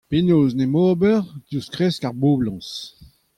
Penaos 0.09 0.51
en 0.53 0.61
em 0.65 0.75
ober 0.89 1.19
diouzh 1.47 1.69
kresk 1.73 2.01
ar 2.07 2.15
boblañs? 2.21 2.69